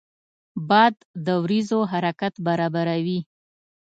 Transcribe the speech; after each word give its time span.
باد 0.69 0.95
د 1.25 1.27
وریځو 1.43 1.79
حرکت 1.91 2.33
برابروي 2.47 3.19